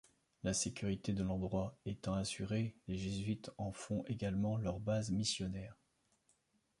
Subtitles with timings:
[0.43, 5.77] La sécurité de l’endroit étant assurée les jésuites en font également leur base missionnaire.